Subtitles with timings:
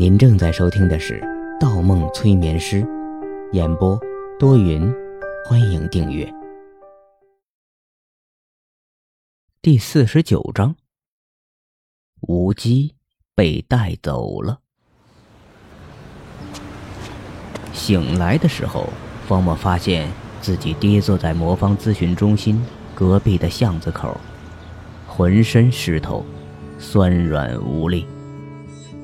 [0.00, 1.20] 您正在收听的是
[1.60, 2.82] 《盗梦催眠师》，
[3.52, 4.00] 演播
[4.38, 4.90] 多云，
[5.44, 6.26] 欢迎订阅。
[9.60, 10.74] 第四十九章，
[12.22, 12.94] 无机
[13.34, 14.60] 被带走了。
[17.74, 18.88] 醒来的时候，
[19.28, 20.10] 方莫发现
[20.40, 22.58] 自己跌坐在魔方咨询中心
[22.94, 24.18] 隔壁的巷子口，
[25.06, 26.24] 浑身湿透，
[26.78, 28.06] 酸软无力。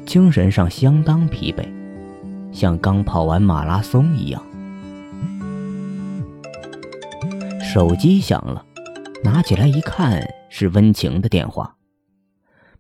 [0.07, 1.69] 精神上相当疲惫，
[2.53, 4.41] 像刚跑完马拉松一样。
[7.61, 8.65] 手机响了，
[9.25, 11.77] 拿起来一看，是温情的电话。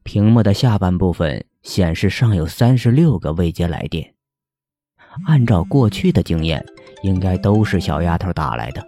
[0.04, 4.14] 屏幕的下半部分显示尚有三十六个未接来电。
[5.26, 6.64] 按照过去的经验，
[7.02, 8.86] 应该都是小丫头打来的。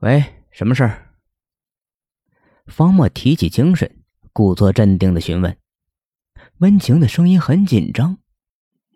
[0.00, 1.02] 喂，什么事儿？
[2.66, 3.90] 方墨提起精神，
[4.32, 5.54] 故作镇定的询问。
[6.58, 8.16] 温情的声音很紧张：“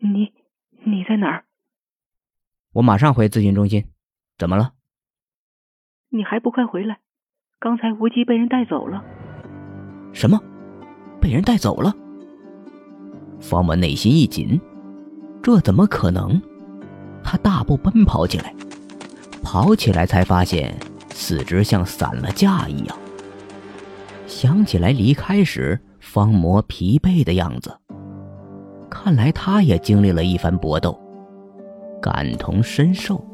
[0.01, 0.33] 你，
[0.87, 1.45] 你在哪儿？
[2.73, 3.85] 我马上回咨询中心。
[4.39, 4.73] 怎么了？
[6.09, 7.01] 你还不快回来！
[7.59, 9.05] 刚才无忌被人带走了。
[10.15, 10.41] 什么？
[11.21, 11.95] 被人带走了？
[13.41, 14.59] 方文内心一紧，
[15.43, 16.41] 这怎么可能？
[17.23, 18.55] 他大步奔跑起来，
[19.43, 20.75] 跑起来才发现
[21.11, 22.99] 四肢像散了架一样。
[24.27, 25.79] 想起来离开时。
[26.13, 27.73] 方魔疲惫的样子，
[28.91, 30.99] 看来他也经历了一番搏斗，
[32.03, 33.25] 感同身受。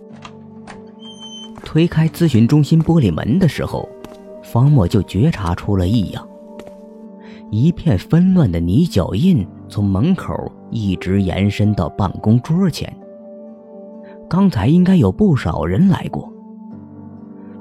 [1.65, 3.89] 推开咨询中心玻璃门的时候，
[4.43, 6.29] 方墨就觉察出了异样。
[7.51, 10.35] 一片纷乱的泥脚印从门口
[10.71, 12.95] 一直延伸到办公桌前。
[14.29, 16.31] 刚才应该有不少人来过。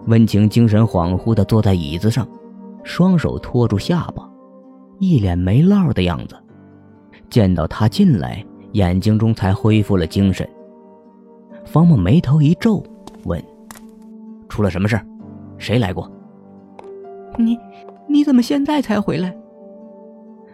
[0.07, 2.27] 温情精神恍惚地坐在椅子上，
[2.83, 4.29] 双手托住下巴。
[4.99, 6.35] 一脸没落的样子，
[7.29, 8.43] 见到他进来，
[8.73, 10.47] 眼睛中才恢复了精神。
[11.65, 12.83] 方木眉头一皱，
[13.23, 13.43] 问
[14.47, 14.99] ：“出了什么事
[15.57, 16.09] 谁来过
[17.37, 17.57] ？”“你，
[18.07, 19.35] 你怎么现在才回来？”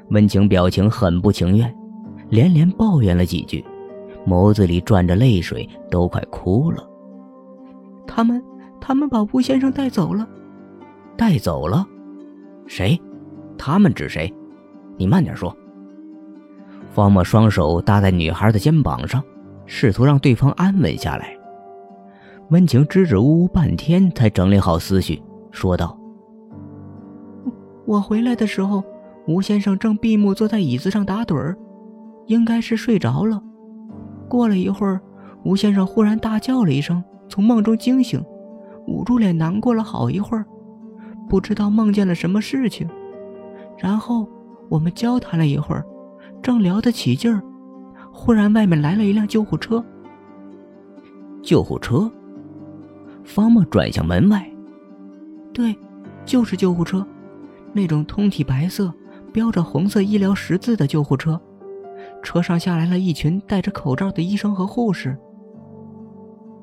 [0.10, 1.74] 温情表情很不情愿，
[2.30, 3.64] 连连抱怨了几句，
[4.26, 6.88] 眸子里转着泪水，都快哭了。
[8.08, 8.44] 他们，
[8.80, 10.28] 他们把吴先生带走了。
[11.16, 11.86] 带走了？
[12.68, 13.00] 谁？
[13.58, 14.34] 他们指谁？
[15.02, 15.56] 你慢点说。
[16.92, 19.24] 方默双手搭在女孩的肩膀上，
[19.66, 21.36] 试图让对方安稳下来。
[22.50, 25.20] 温情支支吾吾半天，才整理好思绪，
[25.52, 25.98] 说道
[27.88, 28.84] ：“我回来的时候，
[29.26, 31.58] 吴先生正闭目坐在椅子上打盹儿，
[32.28, 33.42] 应该是睡着了。
[34.30, 35.02] 过了一会儿，
[35.44, 38.24] 吴先生忽然大叫了一声，从梦中惊醒，
[38.86, 40.46] 捂住脸难过了好一会儿，
[41.30, 42.88] 不知道梦见了什么事情。”
[43.80, 44.28] 然后
[44.72, 45.86] 我们交谈了一会儿，
[46.42, 47.44] 正聊得起劲儿，
[48.10, 49.84] 忽然外面来了一辆救护车。
[51.44, 52.10] 救护车。
[53.26, 54.50] 方墨转向门外，
[55.54, 55.78] 对，
[56.26, 57.06] 就是救护车，
[57.74, 58.92] 那种通体白色、
[59.34, 61.40] 标着红色医疗十字的救护车。
[62.24, 65.18] 车上下来了一群戴着口罩的医生和护士。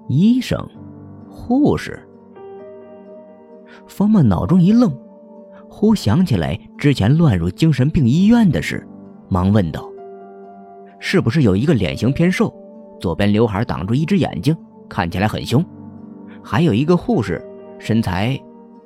[0.08, 0.58] 医生，
[1.28, 2.02] 护士。
[3.86, 4.90] 方墨脑中一愣。
[5.68, 8.84] 忽想起来之前乱入精神病医院的事，
[9.28, 9.88] 忙问道
[10.98, 12.52] ：“是不是有一个脸型偏瘦，
[12.98, 14.56] 左边刘海挡住一只眼睛，
[14.88, 15.64] 看起来很凶？
[16.42, 17.40] 还有一个护士，
[17.78, 18.36] 身材……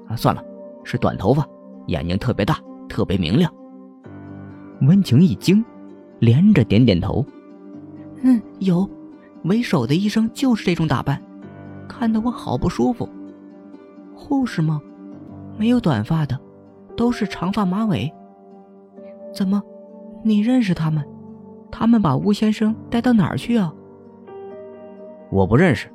[0.09, 0.44] 啊，算了，
[0.84, 1.47] 是短头发，
[1.87, 3.50] 眼睛特别大，特别明亮。”
[4.82, 5.65] 温情一惊，
[6.19, 7.25] 连着点点头
[8.22, 8.87] ：“嗯，有，
[9.44, 11.22] 为首的医生就是这种打扮，
[11.88, 13.09] 看得我好不舒服。
[14.15, 14.81] 护士吗？
[15.56, 16.38] 没有短发的。”
[16.97, 18.12] 都是长发马尾。
[19.34, 19.62] 怎么，
[20.22, 21.04] 你认识他们？
[21.70, 23.72] 他们把吴先生带到哪儿去啊？
[25.30, 25.88] 我不认识，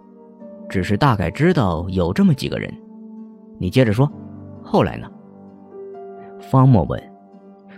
[0.67, 2.73] 只是大概知道有这么几个人。
[3.59, 4.11] 你接着说，
[4.63, 5.07] 后来呢？
[6.39, 6.99] 方莫问。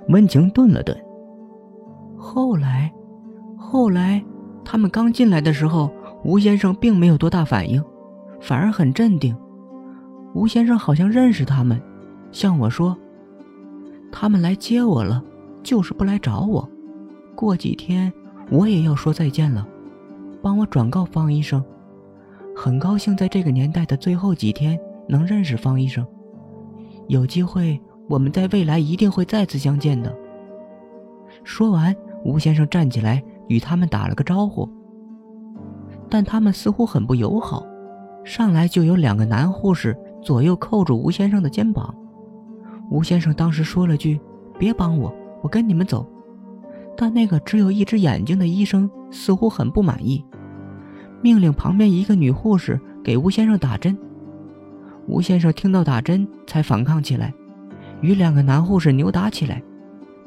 [0.07, 0.97] 温情顿了顿。
[2.17, 2.91] 后来，
[3.57, 4.23] 后来，
[4.63, 5.91] 他们刚进来的时候，
[6.23, 7.83] 吴先生并没有多大反应，
[8.39, 9.35] 反而很镇定。
[10.33, 11.81] 吴先生好像认识他们，
[12.31, 12.97] 向我说。
[14.11, 15.23] 他们来接我了，
[15.63, 16.67] 就是不来找我。
[17.35, 18.11] 过几天
[18.49, 19.67] 我也要说再见了，
[20.41, 21.63] 帮我转告方医生。
[22.55, 24.77] 很高兴在这个年代的最后几天
[25.07, 26.05] 能认识方医生，
[27.07, 27.79] 有机会
[28.09, 30.13] 我们在未来一定会再次相见的。
[31.43, 31.95] 说完，
[32.25, 34.67] 吴先生站起来与他们打了个招呼，
[36.09, 37.63] 但他们似乎很不友好，
[38.25, 41.95] 上来就有两个男护士左右扣住吴先生的肩膀。
[42.89, 44.19] 吴先生当时说了句
[44.57, 46.05] ：“别帮我，我跟你们走。”
[46.97, 50.25] 但那个只有一只眼睛的医生似乎很不满意，
[51.21, 53.97] 命令旁边一个女护士给吴先生打针。
[55.07, 57.33] 吴先生听到打针才反抗起来，
[58.01, 59.63] 与两个男护士扭打起来，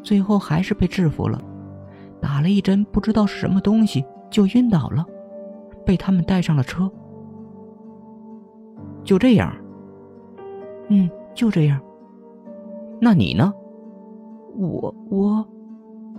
[0.02, 1.38] 最后还是被制服了。
[2.20, 5.04] 打了一针不知道是什么东西，就晕倒了，
[5.84, 6.90] 被他们带上了车。
[9.04, 9.52] 就这样。
[10.88, 11.80] 嗯，就这样。
[13.04, 13.52] 那你呢？
[14.56, 15.44] 我我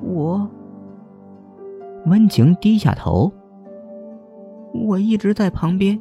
[0.01, 0.51] 我。
[2.07, 3.31] 温情低下头。
[4.74, 5.97] 我一直在旁边，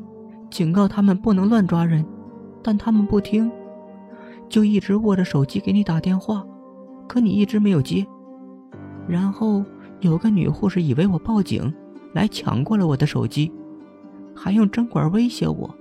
[0.51, 2.05] 警告他们不能乱抓人。
[2.65, 3.49] 但他们不听，
[4.49, 6.45] 就一直握着手机给你打电话，
[7.07, 8.05] 可你一直没有接。
[9.07, 9.65] 然后
[10.01, 11.73] 有个女护士以为我报警，
[12.13, 13.53] 来抢过了我的手机，
[14.35, 15.73] 还用针管威胁我，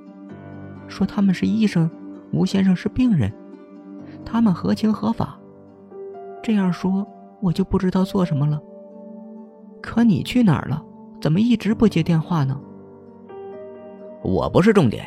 [0.88, 1.90] 说他们是医生，
[2.32, 3.34] 吴先生是病人，
[4.26, 5.38] 他们合情合法。
[6.44, 7.08] 这样说，
[7.42, 8.60] 我就不知道做什么了。
[9.82, 10.84] 可你去哪儿了？
[11.20, 12.60] 怎么一直不接电话呢？
[14.24, 15.06] 我不是重点。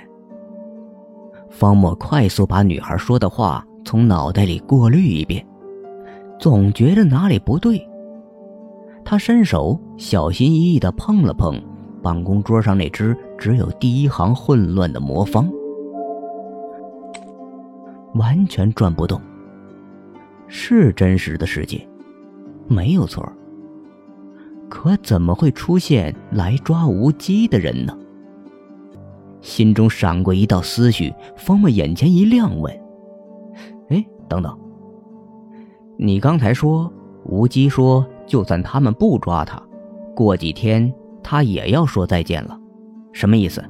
[1.49, 5.44] 方墨快速把女孩说的话从脑袋里过滤一遍，
[6.38, 7.81] 总觉得哪里不对。
[9.05, 11.62] 他伸手小心翼翼的碰了碰
[12.02, 15.49] 办公桌上那只只有第一行混乱的魔方，
[18.14, 19.20] 完全转不动。
[20.46, 21.87] 是真实的世界，
[22.69, 23.26] 没有错。
[24.69, 27.96] 可怎么会出现来抓无机的人呢？
[29.40, 32.72] 心中闪过一道思绪，方墨眼前一亮，问
[33.90, 34.58] ：“哎，等等，
[35.99, 36.90] 你刚才说
[37.25, 39.62] 无机说，就算他们不抓他，
[40.16, 42.58] 过几天他也要说再见了，
[43.12, 43.62] 什么意思？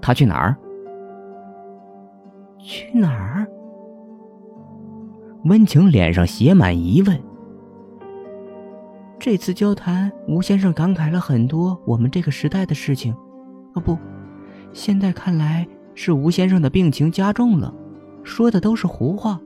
[0.00, 0.56] 他去哪儿？
[2.58, 3.46] 去哪儿？”
[5.44, 7.20] 温情脸上写满疑问。
[9.18, 13.14] 这次交谈，吴先生感慨了很多我们这个时代的事情，
[13.74, 13.96] 哦不。
[14.72, 17.72] 现在看来是吴先生的病情加重了，
[18.22, 19.38] 说的都是胡话。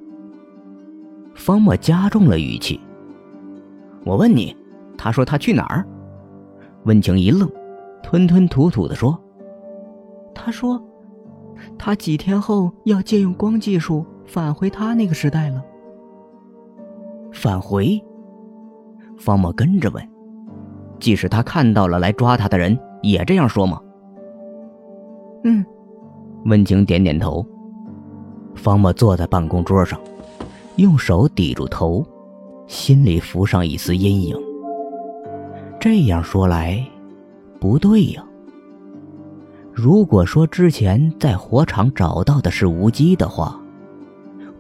[1.34, 2.80] 方墨加重了语气
[4.06, 4.56] ：“我问你，
[4.96, 5.84] 他说他去哪儿？”
[6.86, 7.50] 温情一愣，
[8.04, 9.20] 吞吞吐吐的说
[10.32, 10.80] ：“他说，
[11.76, 15.60] 他几天后要借用光技术返回他那个时代了。”
[17.38, 18.02] 返回？
[19.17, 20.08] 方墨跟着问
[20.99, 23.81] ：“即使他看到了来抓他的人，也这样说吗？”
[25.44, 25.64] 嗯，
[26.46, 27.46] 温情点点头。
[28.56, 30.00] 方墨坐在办公桌上，
[30.76, 32.05] 用手抵住头，
[32.67, 34.37] 心里浮上一丝阴影。
[35.79, 36.85] 这样说来，
[37.61, 38.25] 不对呀。
[39.73, 43.56] 如果说之前在火场找到的是无机的话，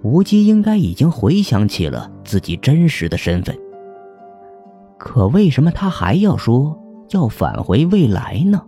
[0.08, 3.54] 无机应该已经回想起了自己真实的身份。
[4.96, 6.76] 可为什么他还要说
[7.10, 8.64] 要返回未来呢？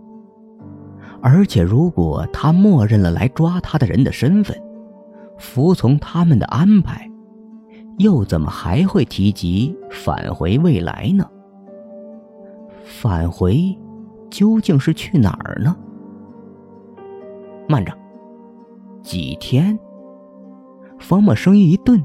[1.19, 4.55] 而且，如果他默认了来抓他的人的身份，
[5.39, 7.09] 服从他们的安排，
[7.97, 11.27] 又怎么还会提及返回未来呢？
[12.83, 13.75] 返回
[14.29, 15.75] 究竟是去哪儿呢？
[17.67, 17.91] 慢着，
[19.01, 19.77] 几天？
[21.01, 22.01] 方墨声音一顿，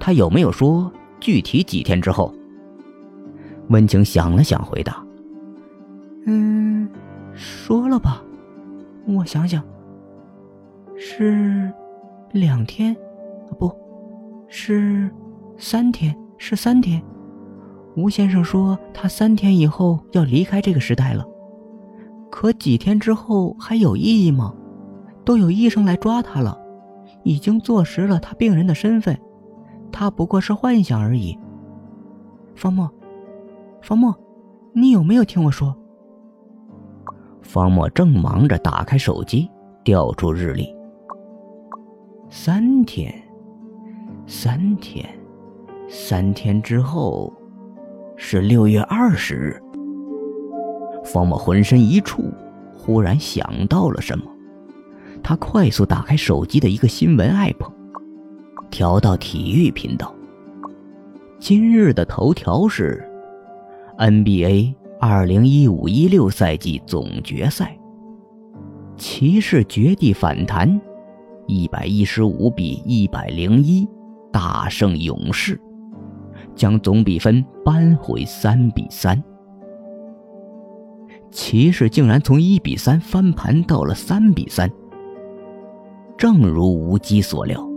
[0.00, 0.90] 他有没有说
[1.20, 2.32] 具体几天之后？
[3.68, 5.04] 温情想了想，回答
[6.26, 6.88] ：“嗯。”
[7.34, 8.22] 说了吧，
[9.06, 9.64] 我想想，
[10.98, 11.72] 是
[12.30, 12.94] 两天，
[13.58, 13.74] 不，
[14.48, 15.10] 是
[15.56, 17.02] 三天，是三天。
[17.96, 21.26] 吴先生说他三天以后要离开这个时代了，
[22.30, 24.52] 可几天之后还有意义吗？
[25.24, 26.58] 都有医生来抓他了，
[27.24, 29.18] 已经坐实了他病人的身份，
[29.90, 31.38] 他不过是幻想而已。
[32.54, 32.90] 方墨，
[33.80, 34.14] 方墨，
[34.72, 35.74] 你有没有听我说？
[37.42, 39.50] 方墨正忙着打开手机，
[39.84, 40.74] 调出日历。
[42.30, 43.12] 三天，
[44.26, 45.06] 三天，
[45.88, 47.32] 三天之后，
[48.16, 49.60] 是六月二十日。
[51.04, 52.22] 方墨浑身一触，
[52.72, 54.24] 忽然想到了什么，
[55.22, 57.70] 他快速打开手机的一个新闻 app，
[58.70, 60.14] 调到体育频道。
[61.38, 63.02] 今日的头条是
[63.98, 64.74] NBA。
[65.04, 67.76] 二零一五一六赛季总决赛，
[68.96, 70.80] 骑士绝地反弹，
[71.48, 73.84] 一百一十五比一百零一
[74.30, 75.60] 大胜勇士，
[76.54, 79.20] 将总比分扳回三比三。
[81.32, 84.70] 骑士竟然从一比三翻盘到了三比三，
[86.22, 87.68] 正如无机所料，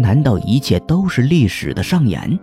[0.00, 2.36] 难道一切都是历史的上演？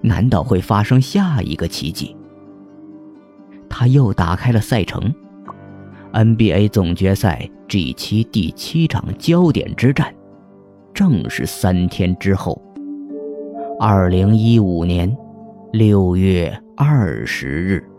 [0.00, 2.16] 难道会发生下一个奇迹？
[3.68, 5.14] 他又打开了赛程
[6.14, 10.10] ，NBA 总决赛 G 七第七场焦点之战，
[10.94, 12.58] 正是三天之后，
[13.78, 15.14] 二零一五年
[15.70, 17.89] 六月二十日。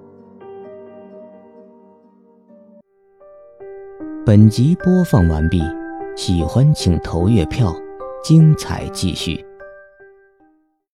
[4.24, 5.60] 本集播放完毕，
[6.16, 7.74] 喜欢请投月票，
[8.24, 9.44] 精彩继续。